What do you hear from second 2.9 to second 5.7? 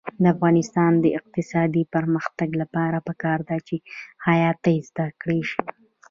پکار ده چې خیاطۍ زده شي.